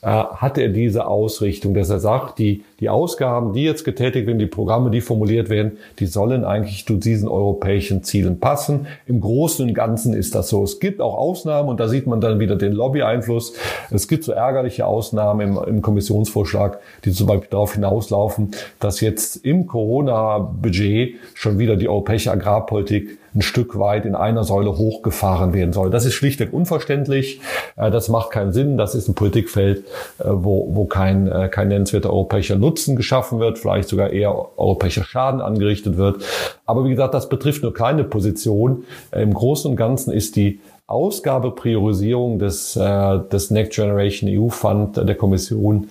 [0.00, 4.38] äh, hat er diese Ausrichtung, dass er sagt, die, die Ausgaben, die jetzt getätigt werden,
[4.38, 8.86] die Programme, die formuliert werden, die sollen eigentlich zu diesen europäischen Zielen passen.
[9.06, 10.64] Im Großen und Ganzen ist das so.
[10.64, 13.52] Es gibt auch Ausnahmen und da sieht man dann wieder den Lobby-Einfluss.
[13.90, 19.44] Es gibt so ärgerliche Ausnahmen im, im Kommissionsvorschlag, die zum Beispiel darauf hinauslaufen, dass jetzt
[19.44, 25.52] im Corona Budget schon wieder die europäische Agrarpolitik ein Stück weit in einer Säule hochgefahren
[25.52, 25.90] werden soll.
[25.90, 27.40] Das ist schlichtweg unverständlich.
[27.76, 28.76] Äh, das macht keinen Sinn.
[28.76, 29.84] Das ist ein Politikfeld,
[30.18, 35.04] äh, wo, wo kein, äh, kein nennenswerter europäischer Nutzen geschaffen wird, vielleicht sogar eher europäischer
[35.04, 36.24] Schaden angerichtet wird.
[36.66, 38.84] Aber wie gesagt, das betrifft nur keine Position.
[39.12, 45.90] Im Großen und Ganzen ist die Ausgabepriorisierung des, des Next Generation EU Fund der Kommission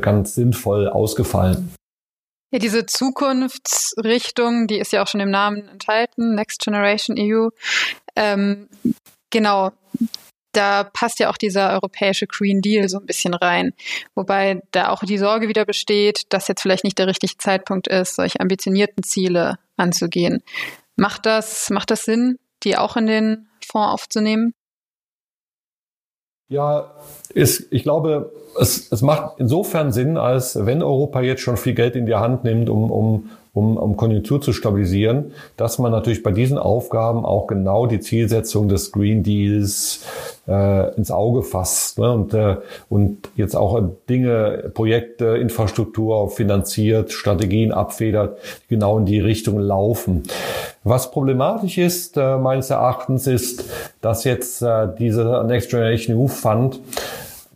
[0.00, 1.72] ganz sinnvoll ausgefallen.
[2.52, 7.48] Ja, diese Zukunftsrichtung, die ist ja auch schon im Namen enthalten, Next Generation EU.
[8.14, 8.68] Ähm,
[9.30, 9.72] genau.
[10.52, 13.72] da passt ja auch dieser europäische Green Deal so ein bisschen rein.
[14.14, 18.16] Wobei da auch die Sorge wieder besteht, dass jetzt vielleicht nicht der richtige Zeitpunkt ist,
[18.16, 20.42] solche ambitionierten Ziele anzugehen.
[20.94, 24.52] Macht das, macht das Sinn, die auch in den Fonds aufzunehmen?
[26.52, 26.90] Ja,
[27.32, 31.96] ist, ich glaube, es, es macht insofern Sinn, als wenn Europa jetzt schon viel Geld
[31.96, 36.32] in die Hand nimmt, um, um um, um Konjunktur zu stabilisieren, dass man natürlich bei
[36.32, 40.06] diesen Aufgaben auch genau die Zielsetzung des Green Deals
[40.48, 42.12] äh, ins Auge fasst ne?
[42.12, 42.56] und, äh,
[42.88, 50.22] und jetzt auch Dinge, Projekte, Infrastruktur finanziert, Strategien abfedert, die genau in die Richtung laufen.
[50.82, 53.64] Was problematisch ist, äh, meines Erachtens, ist,
[54.00, 56.80] dass jetzt äh, dieser Next Generation EU Fund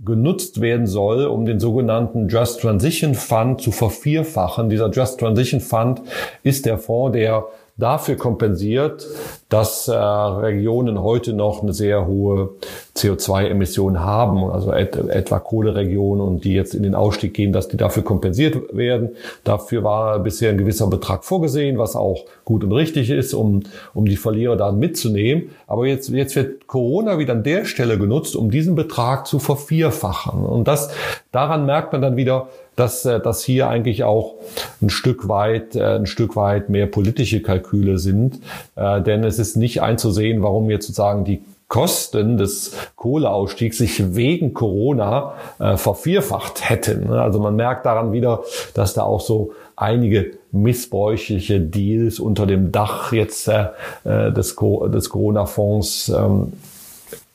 [0.04, 4.68] genutzt werden soll, um den sogenannten Just Transition Fund zu vervierfachen.
[4.68, 6.02] Dieser Just Transition Fund
[6.42, 7.46] ist der Fonds, der
[7.78, 9.06] dafür kompensiert,
[9.48, 12.50] dass äh, Regionen heute noch eine sehr hohe
[12.96, 17.76] CO2-Emissionen haben, also et etwa Kohleregionen und die jetzt in den Ausstieg gehen, dass die
[17.76, 19.10] dafür kompensiert werden.
[19.44, 23.62] Dafür war bisher ein gewisser Betrag vorgesehen, was auch gut und richtig ist, um,
[23.92, 25.50] um die Verlierer dann mitzunehmen.
[25.66, 30.44] Aber jetzt, jetzt wird Corona wieder an der Stelle genutzt, um diesen Betrag zu vervierfachen.
[30.44, 30.90] Und das,
[31.30, 34.34] daran merkt man dann wieder, dass, äh, dass hier eigentlich auch
[34.80, 38.40] ein Stück weit, äh, ein Stück weit mehr politische Kalküle sind.
[38.76, 44.54] Äh, denn es ist nicht einzusehen, warum jetzt sozusagen die Kosten des Kohleausstiegs sich wegen
[44.54, 47.10] Corona äh, vervierfacht hätten.
[47.12, 53.12] Also man merkt daran wieder, dass da auch so einige missbräuchliche Deals unter dem Dach
[53.12, 53.70] jetzt äh,
[54.04, 56.52] des, des Corona-Fonds ähm,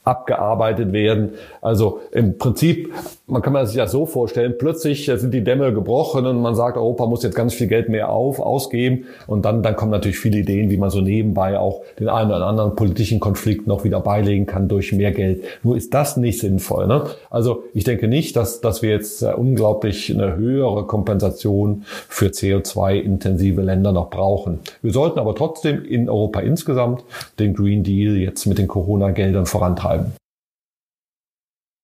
[0.03, 1.33] abgearbeitet werden.
[1.61, 2.93] Also im Prinzip,
[3.31, 6.75] man kann man sich das so vorstellen, plötzlich sind die Dämme gebrochen und man sagt,
[6.75, 10.39] Europa muss jetzt ganz viel Geld mehr auf, ausgeben und dann, dann kommen natürlich viele
[10.39, 14.45] Ideen, wie man so nebenbei auch den einen oder anderen politischen Konflikt noch wieder beilegen
[14.45, 15.43] kann durch mehr Geld.
[15.63, 16.87] Nur ist das nicht sinnvoll.
[16.87, 17.03] Ne?
[17.29, 23.61] Also ich denke nicht, dass, dass wir jetzt äh, unglaublich eine höhere Kompensation für CO2-intensive
[23.61, 24.59] Länder noch brauchen.
[24.81, 27.05] Wir sollten aber trotzdem in Europa insgesamt
[27.39, 30.20] den Green Deal jetzt mit den Corona-Geldern vorantreiben.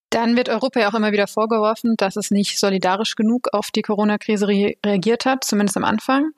[0.10, 3.82] Dann wird Europa ja auch immer wieder vorgeworfen, dass es nicht solidarisch genug auf die
[3.82, 6.32] Corona-Krise re reagiert hat, zumindest am Anfang.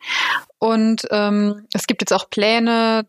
[0.57, 3.05] Und ähm, es gibt jetzt auch Pläne,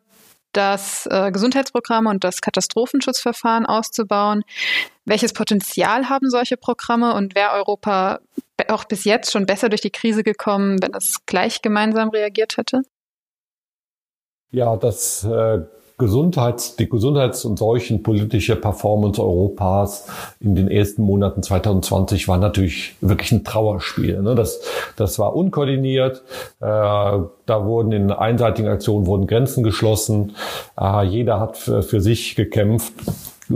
[0.52, 4.42] das äh, Gesundheitsprogramme und das Katastrophenschutzverfahren auszubauen.
[5.04, 8.20] Welches Potenzial haben solche Programme und wäre Europa
[8.68, 12.82] auch bis jetzt schon besser durch die Krise gekommen, wenn es gleich gemeinsam reagiert hätte?
[14.50, 15.60] Ja, das äh,
[16.00, 20.08] Gesundheits, die Gesundheits- und seuchenpolitische Performance Europas
[20.40, 24.20] in den ersten Monaten 2020 war natürlich wirklich ein Trauerspiel.
[24.20, 24.34] Ne?
[24.34, 24.60] Das,
[24.96, 26.24] das war unkoordiniert.
[26.60, 30.34] Äh, da wurden in einseitigen Aktionen wurden Grenzen geschlossen.
[30.80, 32.94] Äh, jeder hat für, für sich gekämpft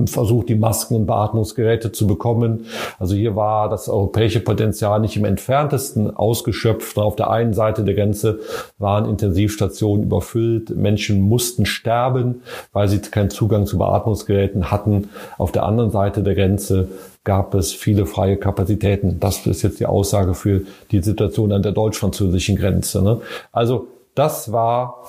[0.06, 2.66] versucht, die Masken und Beatmungsgeräte zu bekommen.
[2.98, 6.98] Also hier war das europäische Potenzial nicht im entferntesten ausgeschöpft.
[6.98, 8.40] Auf der einen Seite der Grenze
[8.78, 10.70] waren Intensivstationen überfüllt.
[10.70, 15.08] Menschen mussten sterben, weil sie keinen Zugang zu Beatmungsgeräten hatten.
[15.38, 16.88] Auf der anderen Seite der Grenze
[17.24, 19.18] gab es viele freie Kapazitäten.
[19.18, 23.02] Das ist jetzt die Aussage für die Situation an der deutsch-französischen Grenze.
[23.02, 23.20] Ne?
[23.50, 25.02] Also das war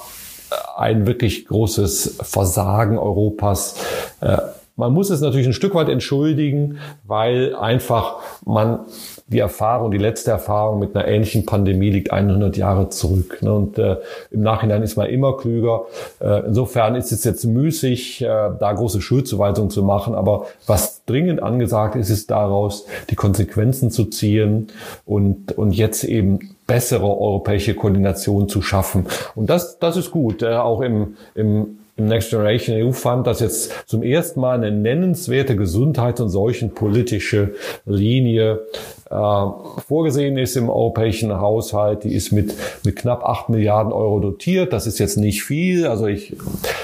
[0.75, 3.75] ein wirklich großes Versagen Europas.
[4.21, 4.37] Äh,
[4.77, 8.81] man muss es natürlich ein Stück weit entschuldigen, weil einfach man
[9.27, 13.41] die Erfahrung, die letzte Erfahrung mit einer ähnlichen Pandemie liegt 100 Jahre zurück.
[13.41, 13.53] Ne?
[13.53, 13.97] Und äh,
[14.31, 15.85] im Nachhinein ist man immer klüger.
[16.19, 20.13] Äh, insofern ist es jetzt müßig, äh, da große Schuldzuweisungen zu machen.
[20.13, 24.67] Aber was dringend angesagt ist, ist daraus die Konsequenzen zu ziehen
[25.05, 29.05] und, und jetzt eben bessere europäische Koordination zu schaffen.
[29.35, 33.39] Und das, das ist gut, äh, auch im, im im Next Generation EU Fund, dass
[33.39, 37.53] jetzt zum ersten Mal eine nennenswerte Gesundheits- und seuchenpolitische
[37.85, 38.61] Linie
[39.09, 39.45] äh,
[39.87, 42.03] vorgesehen ist im europäischen Haushalt.
[42.03, 42.53] Die ist mit,
[42.83, 44.73] mit knapp acht Milliarden Euro dotiert.
[44.73, 45.87] Das ist jetzt nicht viel.
[45.87, 46.35] Also ich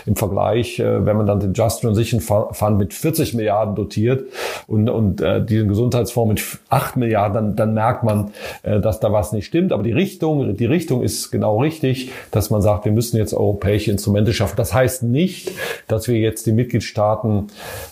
[0.06, 4.26] im Vergleich, äh, wenn man dann den Just Transition Fund mit 40 Milliarden dotiert
[4.68, 8.32] und, und äh, diesen Gesundheitsfonds mit acht Milliarden, dann, dann merkt man,
[8.64, 9.74] äh, dass da was nicht stimmt.
[9.74, 13.92] Aber die Richtung, die Richtung ist genau richtig, dass man sagt, wir müssen jetzt europäische
[13.92, 14.56] Instrumente schaffen.
[14.58, 15.52] Das heißt nicht,
[15.88, 17.48] dass wir jetzt die Mitgliedstaaten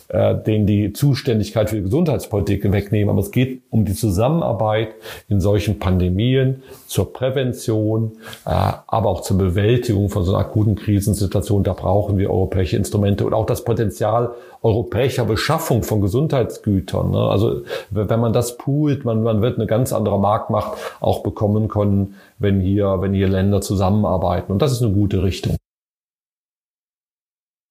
[0.09, 3.11] äh, denen die Zuständigkeit für die Gesundheitspolitik wegnehmen.
[3.11, 4.89] Aber es geht um die Zusammenarbeit
[5.27, 8.13] in solchen Pandemien zur Prävention,
[8.45, 11.63] äh, aber auch zur Bewältigung von so einer akuten Krisensituation.
[11.63, 14.31] Da brauchen wir europäische Instrumente und auch das Potenzial
[14.63, 17.11] europäischer Beschaffung von Gesundheitsgütern.
[17.11, 17.19] Ne?
[17.19, 22.15] Also wenn man das poolt, man, man wird eine ganz andere Marktmacht auch bekommen können,
[22.39, 24.51] wenn hier, wenn hier Länder zusammenarbeiten.
[24.51, 25.55] Und das ist eine gute Richtung.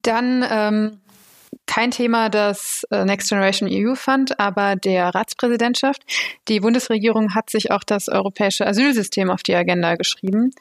[0.08, 1.00] Dann ähm,
[1.66, 6.02] kein Thema das äh, Next Generation EU Fund, aber der Ratspräsidentschaft.
[6.48, 10.52] Die Bundesregierung hat sich auch das europäische Asylsystem auf die Agenda geschrieben.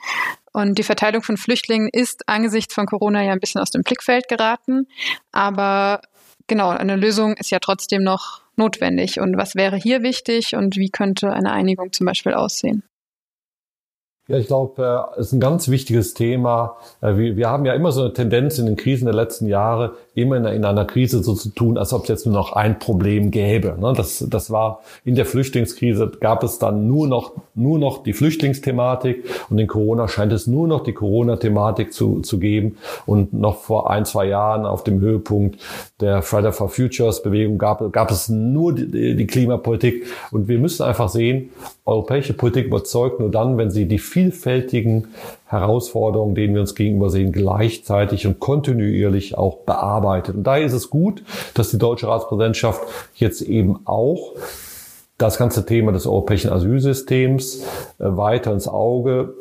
[0.51, 4.27] Und die Verteilung von Flüchtlingen ist angesichts von Corona ja ein bisschen aus dem Blickfeld
[4.27, 4.87] geraten.
[5.31, 6.01] Aber
[6.47, 9.21] genau, eine Lösung ist ja trotzdem noch notwendig.
[9.21, 12.83] Und was wäre hier wichtig und wie könnte eine Einigung zum Beispiel aussehen?
[14.27, 16.75] Ja, ich glaube, es ist ein ganz wichtiges Thema.
[17.01, 20.51] Äh, wir, haben ja immer so eine Tendenz in den Krisen der letzten Jahre, immer
[20.51, 23.77] in, einer Krise so zu tun, als ob es jetzt nur noch ein Problem gäbe.
[23.79, 23.93] Ne?
[23.95, 29.23] Das, das war in der Flüchtlingskrise gab es dann nur noch, nur noch die Flüchtlingsthematik
[29.51, 32.77] und in Corona scheint es nur noch die Corona-Thematik zu, zu geben.
[33.05, 35.59] Und noch vor ein, zwei Jahren auf dem Höhepunkt
[36.01, 40.07] der Friday for Futures Bewegung gab, gab es nur die, die Klimapolitik.
[40.31, 41.51] Und wir müssen einfach sehen,
[41.85, 45.09] europäische Politik überzeugt nur dann, wenn sie die vielfältigen
[45.47, 50.35] Herausforderungen, denen wir uns gegenüber sehen, gleichzeitig und kontinuierlich auch bearbeitet.
[50.35, 52.81] Und daher ist es gut, dass die deutsche Ratspräsidentschaft
[53.15, 54.33] jetzt eben auch
[55.17, 57.63] das ganze Thema des europäischen Asylsystems
[57.97, 59.33] äh, weiter ins Auge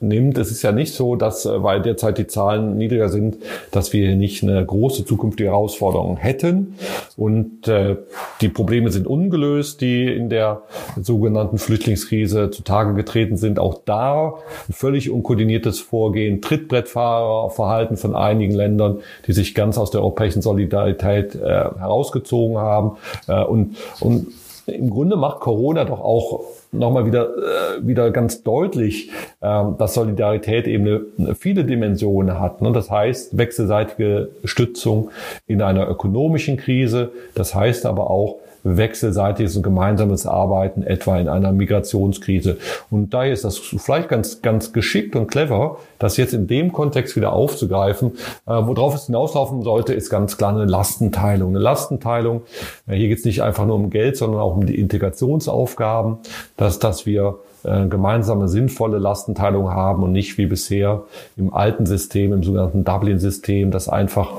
[0.00, 0.36] nimmt.
[0.36, 3.38] Es ist ja nicht so, dass, äh, weil derzeit die Zahlen niedriger sind,
[3.70, 6.74] dass wir nicht eine große zukünftige Herausforderung hätten.
[7.16, 7.96] Und äh,
[8.42, 10.62] die Probleme sind ungelöst, die in der
[11.00, 13.58] sogenannten Flüchtlingskrise zutage getreten sind.
[13.58, 14.34] Auch da
[14.68, 21.34] ein völlig unkoordiniertes Vorgehen, Trittbrettfahrerverhalten von einigen Ländern, die sich ganz aus der europäischen Solidarität
[21.36, 22.98] äh, herausgezogen haben.
[23.28, 24.26] Äh, und, und
[24.66, 29.10] im Grunde macht Corona doch auch nochmal wieder, äh, wieder ganz deutlich,
[29.42, 32.62] ähm, dass Solidarität eben eine viele Dimensionen hat.
[32.62, 32.72] Ne?
[32.72, 35.10] Das heißt, wechselseitige Stützung
[35.46, 37.12] in einer ökonomischen Krise.
[37.34, 42.58] Das heißt aber auch, wechselseitiges und gemeinsames Arbeiten, etwa in einer Migrationskrise.
[42.90, 47.16] Und daher ist das vielleicht ganz, ganz geschickt und clever, das jetzt in dem Kontext
[47.16, 48.12] wieder aufzugreifen.
[48.46, 51.50] Äh, worauf es hinauslaufen sollte, ist ganz klar eine Lastenteilung.
[51.50, 52.42] Eine Lastenteilung,
[52.86, 56.18] äh, hier geht es nicht einfach nur um Geld, sondern auch um die Integrationsaufgaben,
[56.56, 61.04] dass, dass wir äh, gemeinsame sinnvolle Lastenteilung haben und nicht wie bisher
[61.36, 64.32] im alten System, im sogenannten Dublin-System, das einfach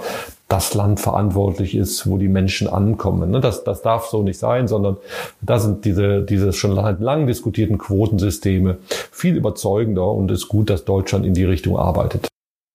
[0.53, 3.31] das Land verantwortlich ist, wo die Menschen ankommen.
[3.31, 4.97] Ne, das, das darf so nicht sein, sondern
[5.41, 8.77] da sind diese, diese schon lang diskutierten Quotensysteme
[9.11, 12.27] viel überzeugender und es ist gut, dass Deutschland in die Richtung arbeitet.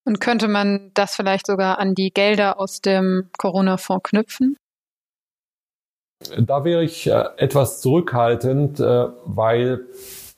[0.04, 4.56] Und könnte man das vielleicht sogar an die Gelder aus dem Corona-Fonds knüpfen?
[6.36, 9.86] Da wäre ich äh, etwas zurückhaltend, äh, weil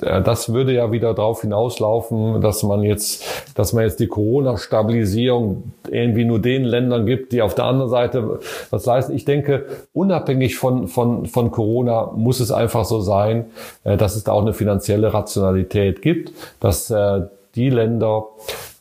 [0.01, 6.25] das würde ja wieder darauf hinauslaufen, dass man jetzt, dass man jetzt die Corona-Stabilisierung irgendwie
[6.25, 9.15] nur den Ländern gibt, die auf der anderen Seite was leisten.
[9.15, 13.47] Ich denke, unabhängig von, von, von Corona muss es einfach so sein,
[13.85, 17.23] äh, dass es da auch eine finanzielle Rationalität gibt, dass äh,
[17.55, 18.27] die Länder,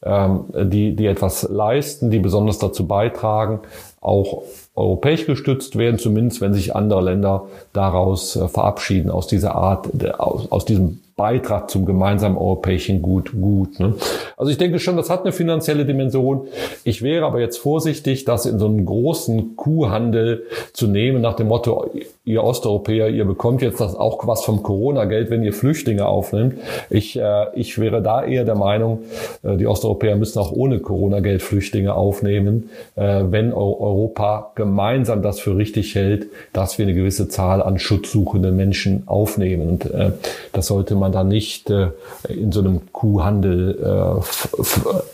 [0.04, 3.62] ähm, die, die etwas leisten, die besonders dazu beitragen,
[4.02, 4.44] auch
[4.76, 10.64] europäisch gestützt werden, zumindest wenn sich andere Länder daraus verabschieden, aus dieser Art, aus, aus
[10.64, 13.78] diesem Beitrag zum gemeinsamen europäischen Gut gut.
[13.78, 13.94] Ne?
[14.38, 16.48] Also ich denke schon, das hat eine finanzielle Dimension.
[16.86, 21.50] Ich wäre aber jetzt vorsichtig, das in so einen großen Kuhhandel zu nehmen, nach dem
[21.50, 21.92] Motto,
[22.24, 26.56] ihr Osteuropäer, ihr bekommt jetzt das auch was vom Corona-Geld, wenn ihr Flüchtlinge aufnimmt.
[26.90, 29.00] Ich, äh, ich wäre da eher der Meinung,
[29.44, 35.58] äh, die Osteuropäer müssen auch ohne Corona-Geld Flüchtlinge aufnehmen, äh, wenn Europa gemeinsam das für
[35.58, 39.68] richtig hält, dass wir eine gewisse Zahl an schutzsuchenden Menschen aufnehmen.
[39.68, 40.12] Und äh,
[40.54, 41.92] das sollte man man da nicht äh,
[42.28, 44.22] in so einem Kuhhandel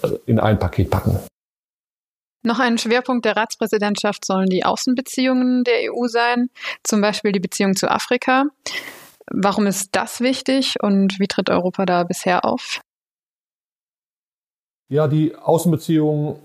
[0.04, 1.20] äh, in ein Paket packen.
[2.44, 6.50] Noch ein Schwerpunkt der Ratspräsidentschaft sollen die Außenbeziehungen der EU sein,
[6.84, 8.46] zum Beispiel die Beziehung zu Afrika.
[9.32, 12.82] Warum ist das wichtig und wie tritt Europa da bisher auf?
[14.88, 16.36] Ja, die Außenbeziehungen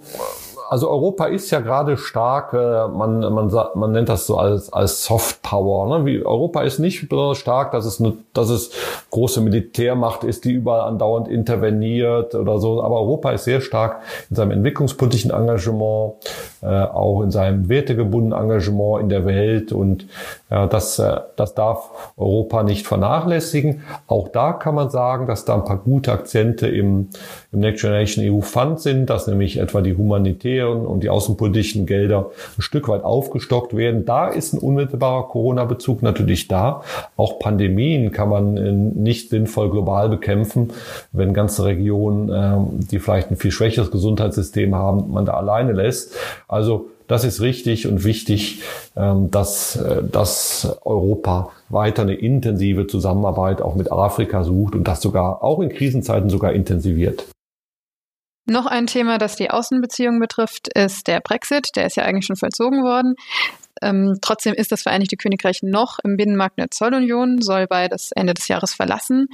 [0.71, 5.05] also Europa ist ja gerade stark, äh, man, man, man nennt das so als, als
[5.05, 5.99] Soft Power.
[5.99, 6.07] Ne?
[6.07, 8.71] Wie, Europa ist nicht besonders stark, dass es, eine, dass es
[9.11, 12.85] große Militärmacht ist, die überall andauernd interveniert oder so.
[12.85, 16.15] Aber Europa ist sehr stark in seinem entwicklungspolitischen Engagement,
[16.63, 19.73] äh, auch in seinem wertegebundenen Engagement in der Welt.
[19.73, 20.07] Und
[20.53, 23.83] ja, das, äh, das darf Europa nicht vernachlässigen.
[24.07, 27.09] Auch da kann man sagen, dass da ein paar gute Akzente im,
[27.51, 31.87] im Next Generation EU Fund sind, dass nämlich etwa die humanitäre Ministerien und die außenpolitischen
[31.87, 34.05] Gelder ein Stück weit aufgestockt werden.
[34.05, 36.83] Da ist ein unmittelbarer Corona-Bezug natürlich da.
[37.16, 40.73] Auch Pandemien kann man äh, nicht sinnvoll global bekämpfen,
[41.12, 46.14] wenn ganze Regionen, ähm, die vielleicht ein viel schwächeres Gesundheitssystem haben, man da alleine lässt.
[46.49, 48.62] Also das ist richtig und wichtig,
[48.96, 55.01] ähm, dass, äh, dass Europa weiter eine intensive Zusammenarbeit auch mit Afrika sucht und das
[55.01, 57.27] sogar auch in Krisenzeiten sogar intensiviert.
[58.51, 61.69] Noch ein Thema, das die Außenbeziehungen betrifft, ist der Brexit.
[61.77, 63.15] Der ist ja eigentlich schon vollzogen worden.
[63.81, 68.49] Ähm, trotzdem ist das Vereinigte Königreich noch im Binnenmarkt der Zollunion, soll beides Ende des
[68.49, 69.29] Jahres verlassen.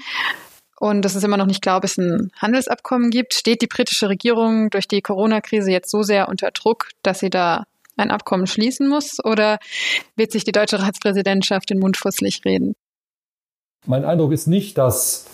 [0.79, 3.33] Und es ist immer noch nicht klar, ob es ein Handelsabkommen gibt.
[3.33, 7.65] Steht die britische Regierung durch die Corona-Krise jetzt so sehr unter Druck, dass sie da
[7.97, 9.25] ein Abkommen schließen muss?
[9.25, 9.57] Oder
[10.17, 12.75] wird sich die deutsche Ratspräsidentschaft den Mund fusselig reden?
[13.87, 15.27] Mein Eindruck ist nicht, dass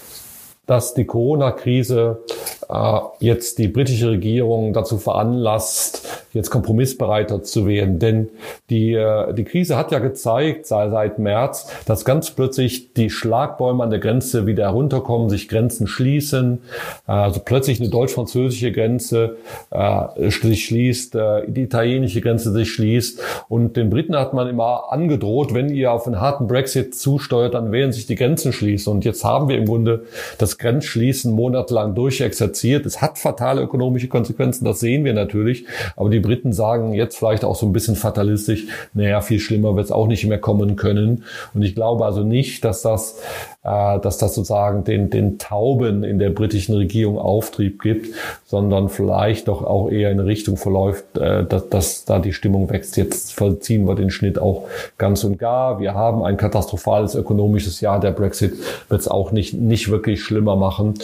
[0.66, 2.22] dass die Corona-Krise
[2.68, 7.99] äh, jetzt die britische Regierung dazu veranlasst, jetzt kompromissbereiter zu werden.
[7.99, 8.29] Denn
[8.71, 13.83] die, äh, die Krise hat ja gezeigt, seit, seit März, dass ganz plötzlich die Schlagbäume
[13.83, 16.61] an der Grenze wieder herunterkommen, sich Grenzen schließen,
[17.07, 19.37] äh, also plötzlich eine deutsch-französische Grenze
[19.71, 23.21] äh, sich schließt, äh, die italienische Grenze sich schließt.
[23.49, 27.73] Und den Briten hat man immer angedroht, wenn ihr auf einen harten Brexit zusteuert, dann
[27.73, 28.92] werden sich die Grenzen schließen.
[28.92, 30.05] Und jetzt haben wir im Grunde
[30.38, 32.87] das Grenzschließen monatelang durchexerziert.
[32.87, 35.66] Es hat fatale ökonomische Konsequenzen, das sehen wir natürlich.
[35.97, 39.87] Aber die Briten sagen jetzt vielleicht auch so ein bisschen fatalistisch, naja, viel schlimmer wird
[39.87, 41.24] es auch nicht mehr kommen können.
[41.54, 43.20] Und ich glaube also nicht, dass das,
[43.64, 49.48] äh, dass das sozusagen den, den Tauben in der britischen Regierung Auftrieb gibt, sondern vielleicht
[49.48, 52.96] doch auch eher in Richtung verläuft, äh, dass, dass da die Stimmung wächst.
[52.96, 54.66] Jetzt vollziehen wir den Schnitt auch
[54.98, 55.80] ganz und gar.
[55.80, 58.00] Wir haben ein katastrophales ökonomisches Jahr.
[58.00, 58.54] Der Brexit
[58.88, 60.94] wird es auch nicht, nicht wirklich schlimm schlimmer machen.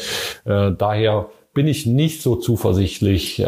[0.45, 1.27] Äh, daher
[1.59, 3.41] bin ich nicht so zuversichtlich.
[3.41, 3.45] Äh,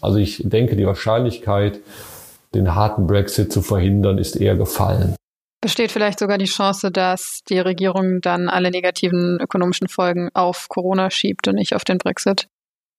[0.00, 1.78] also ich denke, die Wahrscheinlichkeit,
[2.54, 5.14] den harten Brexit zu verhindern, ist eher gefallen.
[5.60, 11.10] Besteht vielleicht sogar die Chance, dass die Regierung dann alle negativen ökonomischen Folgen auf Corona
[11.10, 12.48] schiebt und nicht auf den Brexit?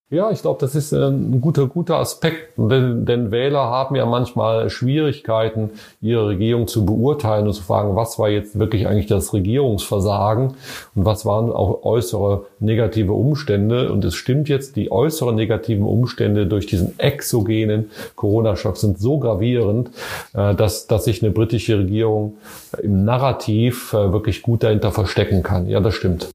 [0.08, 4.06] Ja, ich glaube, das ist äh, ein guter, guter Aspekt, denn, denn Wähler haben ja
[4.06, 9.32] manchmal Schwierigkeiten, ihre Regierung zu beurteilen und zu fragen, was war jetzt wirklich eigentlich das
[9.32, 10.54] Regierungsversagen
[10.94, 13.90] und was waren auch äußere negative Umstände.
[13.90, 19.90] Und es stimmt jetzt, die äußeren negativen Umstände durch diesen exogenen Corona-Schock sind so gravierend,
[20.34, 22.36] äh, dass, dass sich eine britische Regierung
[22.80, 25.68] im Narrativ äh, wirklich gut dahinter verstecken kann.
[25.68, 26.28] Ja, das stimmt.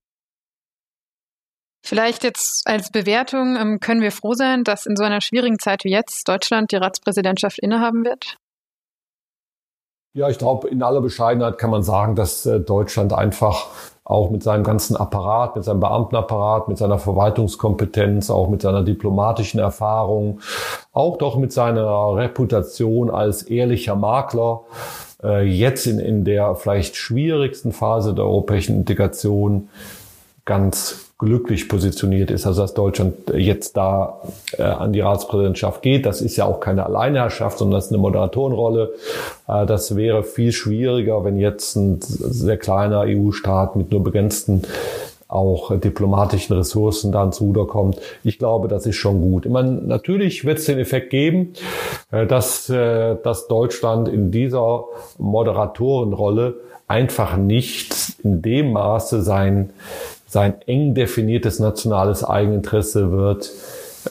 [1.84, 5.84] Vielleicht jetzt als Bewertung ähm, können wir froh sein, dass in so einer schwierigen Zeit
[5.84, 8.38] wie jetzt Deutschland die Ratspräsidentschaft innehaben wird?
[10.14, 13.68] Ja, ich glaube, in aller Bescheidenheit kann man sagen, dass äh, Deutschland einfach
[14.04, 19.62] auch mit seinem ganzen Apparat, mit seinem Beamtenapparat, mit seiner Verwaltungskompetenz, auch mit seiner diplomatischen
[19.62, 20.42] Erfahrung,
[20.92, 24.64] auch doch mit seiner Reputation als ehrlicher Makler,
[25.24, 29.70] äh, jetzt in, in der vielleicht schwierigsten Phase der europäischen Integration
[30.44, 34.22] ganz glücklich positioniert ist, also dass Deutschland jetzt da
[34.58, 36.08] äh, an die Ratspräsidentschaft geht.
[36.08, 38.94] Das ist ja auch keine Alleinherrschaft, sondern das ist eine Moderatorenrolle.
[39.48, 44.64] Äh, das wäre viel schwieriger, wenn jetzt ein sehr kleiner EU-Staat mit nur begrenzten
[45.28, 47.98] auch diplomatischen Ressourcen da ans Ruder kommt.
[48.24, 49.46] Ich glaube, das ist schon gut.
[49.46, 51.54] Ich meine, natürlich wird es den Effekt geben,
[52.12, 54.86] äh, dass, äh, dass Deutschland in dieser
[55.20, 56.56] Moderatorenrolle
[56.88, 59.70] einfach nicht in dem Maße sein
[60.32, 63.52] sein eng definiertes nationales Eigeninteresse wird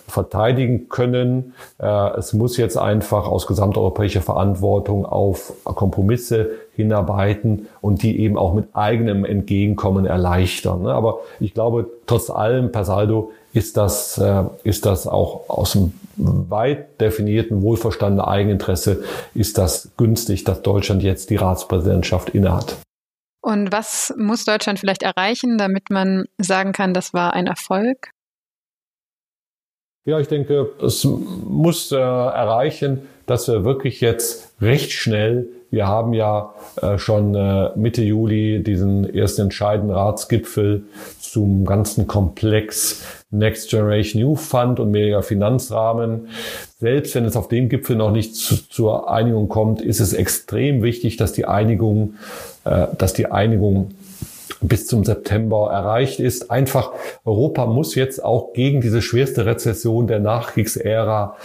[0.06, 1.54] verteidigen können.
[1.78, 8.52] Äh, es muss jetzt einfach aus gesamteuropäischer Verantwortung auf Kompromisse hinarbeiten und die eben auch
[8.52, 10.82] mit eigenem Entgegenkommen erleichtern.
[10.82, 10.92] Ne?
[10.92, 15.94] Aber ich glaube, trotz allem, per Saldo, ist das, äh, ist das auch aus dem
[16.16, 19.02] weit definierten, wohlverstandenen Eigeninteresse,
[19.34, 22.76] ist das günstig, dass Deutschland jetzt die Ratspräsidentschaft innehat.
[23.42, 28.10] Und was muss Deutschland vielleicht erreichen, damit man sagen kann, das war ein Erfolg?
[30.04, 36.12] Ja, ich denke, es muss äh, erreichen, dass wir wirklich jetzt recht schnell, wir haben
[36.12, 36.52] ja
[36.82, 40.84] äh, schon äh, Mitte Juli diesen ersten entscheidenden Ratsgipfel
[41.20, 46.28] zum ganzen Komplex Next Generation EU Fund und mehr Finanzrahmen.
[46.80, 50.82] Selbst wenn es auf dem Gipfel noch nicht zu, zur Einigung kommt, ist es extrem
[50.82, 52.14] wichtig, dass die Einigung,
[52.64, 53.92] äh, dass die Einigung
[54.60, 56.50] bis zum September erreicht ist.
[56.50, 56.90] Einfach
[57.24, 61.36] Europa muss jetzt auch gegen diese schwerste Rezession der Nachkriegsära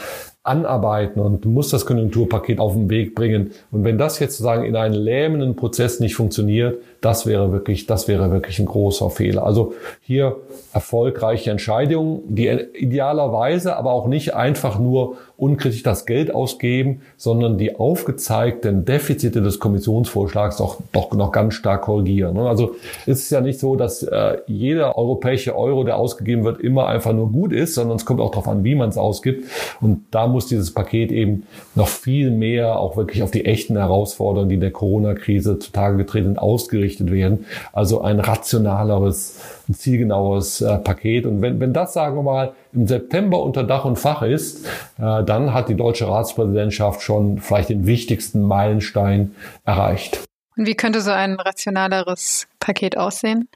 [0.46, 3.52] anarbeiten und muss das Konjunkturpaket auf den Weg bringen.
[3.72, 8.08] Und wenn das jetzt sozusagen in einem lähmenden Prozess nicht funktioniert, das wäre wirklich, das
[8.08, 9.46] wäre wirklich ein großer Fehler.
[9.46, 10.38] Also hier
[10.74, 17.76] erfolgreiche Entscheidungen, die idealerweise aber auch nicht einfach nur unkritisch das Geld ausgeben, sondern die
[17.76, 22.38] aufgezeigten Defizite des Kommissionsvorschlags doch, doch noch ganz stark korrigieren.
[22.40, 22.76] Also
[23.06, 27.14] es ist ja nicht so, dass äh, jeder europäische Euro, der ausgegeben wird, immer einfach
[27.14, 29.46] nur gut ist, sondern es kommt auch darauf an, wie man es ausgibt.
[29.80, 31.44] Und da muss dieses Paket eben
[31.76, 36.26] noch viel mehr auch wirklich auf die echten Herausforderungen, die in der Corona-Krise zutage getreten
[36.26, 37.46] sind, ausgerichtet eingerichtet werden.
[37.74, 41.26] Also ein rationaleres, ein zielgenaues äh, Paket.
[41.26, 44.66] Und wenn, wenn das, sagen wir mal, im September unter Dach und Fach ist,
[44.98, 50.22] äh, dann hat die deutsche Ratspräsidentschaft schon vielleicht den wichtigsten Meilenstein erreicht.
[50.58, 53.50] Und wie könnte so ein rationaleres Paket aussehen?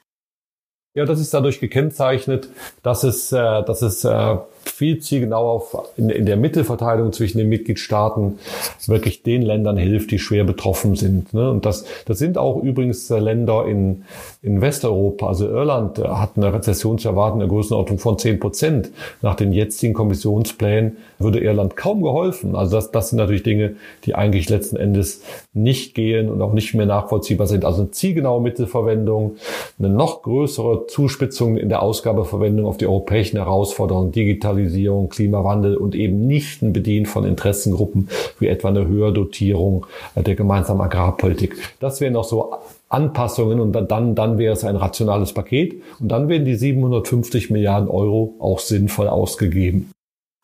[0.95, 2.49] Ja, das ist dadurch gekennzeichnet,
[2.83, 4.37] dass es, äh, dass es äh,
[4.69, 5.63] viel zielgenauer
[5.97, 8.39] in, in der Mittelverteilung zwischen den Mitgliedstaaten
[8.87, 11.33] wirklich den Ländern hilft, die schwer betroffen sind.
[11.33, 11.49] Ne?
[11.49, 14.03] Und das, das sind auch übrigens äh, Länder in,
[14.41, 15.27] in Westeuropa.
[15.27, 18.91] Also Irland äh, hat eine Rezession zu erwarten in der Größenordnung von 10 Prozent.
[19.21, 22.55] Nach den jetzigen Kommissionsplänen würde Irland kaum geholfen.
[22.55, 25.21] Also das, das sind natürlich Dinge, die eigentlich letzten Endes
[25.53, 27.65] nicht gehen und auch nicht mehr nachvollziehbar sind.
[27.65, 29.35] Also eine zielgenaue Mittelverwendung,
[29.77, 35.95] eine noch größere Zuspitzung in der Ausgabeverwendung auf die europäischen Herausforderungen, Digitalisierung, Digitalisierung, Klimawandel und
[35.95, 39.85] eben nicht ein Bedienen von Interessengruppen wie etwa eine Höherdotierung
[40.15, 41.55] der gemeinsamen Agrarpolitik.
[41.79, 42.53] Das wären noch so
[42.89, 47.89] Anpassungen und dann, dann wäre es ein rationales Paket und dann werden die 750 Milliarden
[47.89, 49.91] Euro auch sinnvoll ausgegeben.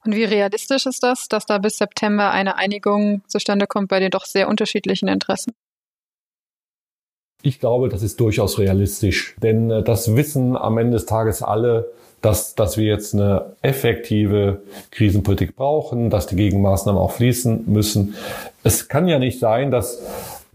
[0.03, 4.11] Und wie realistisch ist das, dass da bis September eine Einigung zustande kommt bei den
[4.11, 5.53] doch sehr unterschiedlichen Interessen?
[7.45, 11.91] Ich glaube, das ist durchaus realistisch, denn äh, das wissen am Ende des Tages alle,
[12.23, 18.15] dass, dass wir jetzt eine effektive Krisenpolitik brauchen, dass die Gegenmaßnahmen auch fließen müssen.
[18.63, 20.01] Es kann ja nicht sein, dass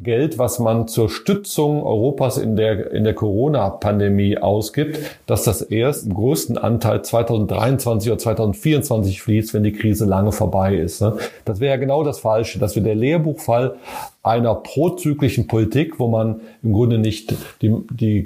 [0.02, 6.06] Geld, was man zur Stützung Europas in der, in der Corona-Pandemie ausgibt, dass das erst
[6.06, 11.02] im größten Anteil 2023 oder 2024 fließt, wenn die Krise lange vorbei ist.
[11.02, 11.18] Ne?
[11.44, 13.76] Das wäre ja genau das Falsche, dass wir der Lehrbuchfall
[14.22, 18.22] einer prozyklischen Politik, wo man im Grunde nicht die, die,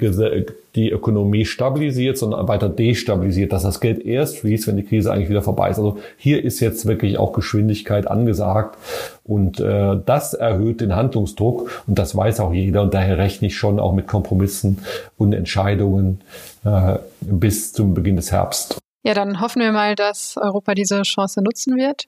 [0.75, 5.29] die Ökonomie stabilisiert, sondern weiter destabilisiert, dass das Geld erst fließt, wenn die Krise eigentlich
[5.29, 5.77] wieder vorbei ist.
[5.77, 8.77] Also hier ist jetzt wirklich auch Geschwindigkeit angesagt
[9.23, 13.57] und äh, das erhöht den Handlungsdruck und das weiß auch jeder und daher rechne ich
[13.57, 14.79] schon auch mit Kompromissen
[15.17, 16.21] und Entscheidungen
[16.65, 18.77] äh, bis zum Beginn des Herbst.
[19.03, 22.05] Ja, dann hoffen wir mal, dass Europa diese Chance nutzen wird.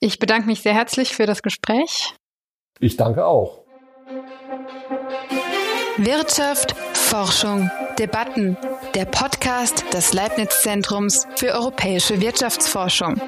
[0.00, 2.14] Ich bedanke mich sehr herzlich für das Gespräch.
[2.78, 3.58] Ich danke auch.
[5.96, 6.74] Wirtschaft,
[7.10, 8.56] Forschung, Debatten.
[8.94, 13.20] Der Podcast des Leibniz Zentrums für europäische Wirtschaftsforschung.